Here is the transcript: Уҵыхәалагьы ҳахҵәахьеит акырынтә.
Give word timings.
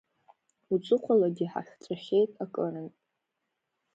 Уҵыхәалагьы 0.73 1.45
ҳахҵәахьеит 1.51 2.31
акырынтә. 2.43 2.97